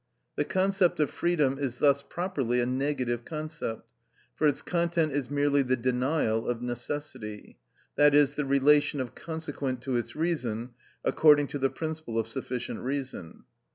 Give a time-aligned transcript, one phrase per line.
[0.35, 3.87] The concept of freedom is thus properly a negative concept,
[4.33, 7.59] for its content is merely the denial of necessity,
[7.99, 10.71] i.e., the relation of consequent to its reason,
[11.05, 13.43] according to the principle of sufficient reason.